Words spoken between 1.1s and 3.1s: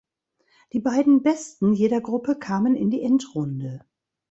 Besten jeder Gruppe kamen in die